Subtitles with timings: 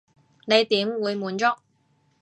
[0.47, 1.45] 你點會滿足？